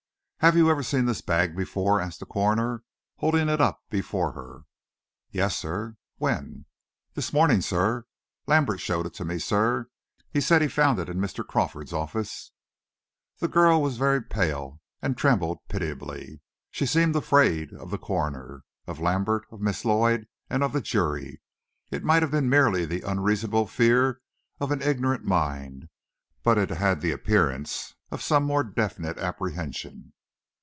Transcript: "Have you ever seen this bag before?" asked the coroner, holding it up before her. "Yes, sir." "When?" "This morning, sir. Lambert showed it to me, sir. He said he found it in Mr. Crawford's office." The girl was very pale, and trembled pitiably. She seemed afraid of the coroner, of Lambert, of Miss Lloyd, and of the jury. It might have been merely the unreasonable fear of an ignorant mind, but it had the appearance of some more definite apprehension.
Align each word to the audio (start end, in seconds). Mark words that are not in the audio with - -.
"Have 0.43 0.57
you 0.57 0.71
ever 0.71 0.81
seen 0.81 1.05
this 1.05 1.21
bag 1.21 1.55
before?" 1.55 2.01
asked 2.01 2.19
the 2.19 2.25
coroner, 2.25 2.81
holding 3.17 3.47
it 3.47 3.61
up 3.61 3.83
before 3.91 4.31
her. 4.31 4.63
"Yes, 5.29 5.55
sir." 5.55 5.97
"When?" 6.17 6.65
"This 7.13 7.31
morning, 7.31 7.61
sir. 7.61 8.05
Lambert 8.47 8.79
showed 8.79 9.05
it 9.05 9.13
to 9.13 9.23
me, 9.23 9.37
sir. 9.37 9.91
He 10.31 10.41
said 10.41 10.63
he 10.63 10.67
found 10.67 10.97
it 10.97 11.09
in 11.09 11.19
Mr. 11.19 11.45
Crawford's 11.45 11.93
office." 11.93 12.53
The 13.37 13.47
girl 13.49 13.83
was 13.83 13.97
very 13.97 14.19
pale, 14.19 14.81
and 14.99 15.15
trembled 15.15 15.59
pitiably. 15.69 16.41
She 16.71 16.87
seemed 16.87 17.15
afraid 17.15 17.71
of 17.73 17.91
the 17.91 17.99
coroner, 17.99 18.63
of 18.87 18.99
Lambert, 18.99 19.45
of 19.51 19.61
Miss 19.61 19.85
Lloyd, 19.85 20.25
and 20.49 20.63
of 20.63 20.73
the 20.73 20.81
jury. 20.81 21.39
It 21.91 22.03
might 22.03 22.23
have 22.23 22.31
been 22.31 22.49
merely 22.49 22.83
the 22.85 23.03
unreasonable 23.07 23.67
fear 23.67 24.21
of 24.59 24.71
an 24.71 24.81
ignorant 24.81 25.23
mind, 25.23 25.87
but 26.41 26.57
it 26.57 26.71
had 26.71 27.01
the 27.01 27.11
appearance 27.11 27.93
of 28.09 28.23
some 28.23 28.41
more 28.43 28.63
definite 28.63 29.19
apprehension. 29.19 30.13